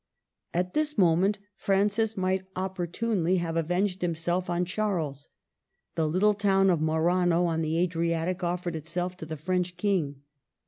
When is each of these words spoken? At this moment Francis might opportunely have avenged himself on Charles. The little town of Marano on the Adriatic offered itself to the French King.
At 0.51 0.73
this 0.73 0.97
moment 0.97 1.37
Francis 1.55 2.17
might 2.17 2.47
opportunely 2.55 3.35
have 3.37 3.55
avenged 3.55 4.01
himself 4.01 4.49
on 4.49 4.65
Charles. 4.65 5.29
The 5.93 6.07
little 6.09 6.33
town 6.33 6.71
of 6.71 6.79
Marano 6.81 7.45
on 7.45 7.61
the 7.61 7.77
Adriatic 7.77 8.43
offered 8.43 8.75
itself 8.75 9.15
to 9.17 9.27
the 9.27 9.37
French 9.37 9.77
King. 9.77 10.23